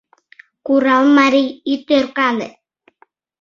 [0.65, 2.49] Курал, марий, ит ӧркане